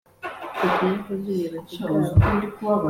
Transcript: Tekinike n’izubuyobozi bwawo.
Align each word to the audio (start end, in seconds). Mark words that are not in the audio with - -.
Tekinike 0.59 1.13
n’izubuyobozi 1.21 2.13
bwawo. 2.53 2.79